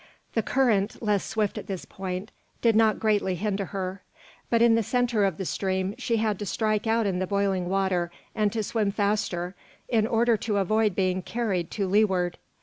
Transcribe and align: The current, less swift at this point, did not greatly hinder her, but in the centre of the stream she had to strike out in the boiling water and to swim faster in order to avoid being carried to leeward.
The 0.33 0.41
current, 0.41 0.99
less 1.03 1.23
swift 1.23 1.59
at 1.59 1.67
this 1.67 1.85
point, 1.85 2.31
did 2.63 2.75
not 2.75 2.99
greatly 2.99 3.35
hinder 3.35 3.65
her, 3.65 4.01
but 4.49 4.59
in 4.59 4.73
the 4.73 4.81
centre 4.81 5.25
of 5.25 5.37
the 5.37 5.45
stream 5.45 5.93
she 5.99 6.17
had 6.17 6.39
to 6.39 6.45
strike 6.47 6.87
out 6.87 7.05
in 7.05 7.19
the 7.19 7.27
boiling 7.27 7.69
water 7.69 8.09
and 8.33 8.51
to 8.51 8.63
swim 8.63 8.89
faster 8.91 9.53
in 9.87 10.07
order 10.07 10.37
to 10.37 10.57
avoid 10.57 10.95
being 10.95 11.21
carried 11.21 11.69
to 11.73 11.85
leeward. 11.87 12.39